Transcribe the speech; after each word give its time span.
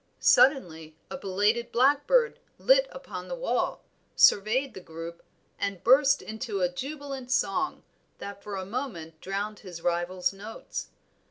Suddenly 0.17 0.97
a 1.11 1.17
belated 1.19 1.71
blackbird 1.71 2.39
lit 2.57 2.87
upon 2.91 3.27
the 3.27 3.35
wall, 3.35 3.83
surveyed 4.15 4.73
the 4.73 4.79
group 4.81 5.21
and 5.59 5.83
burst 5.83 6.23
into 6.23 6.61
a 6.61 6.69
jubilant 6.73 7.29
song, 7.29 7.83
that 8.17 8.41
for 8.41 8.55
a 8.55 8.65
moment 8.65 9.21
drowned 9.21 9.59
his 9.59 9.83
rival's 9.83 10.33
notes. 10.33 10.87